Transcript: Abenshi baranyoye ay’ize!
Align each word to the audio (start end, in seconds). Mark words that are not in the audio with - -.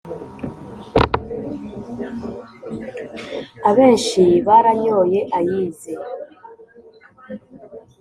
Abenshi 3.69 4.23
baranyoye 4.47 5.19
ay’ize! 5.37 5.93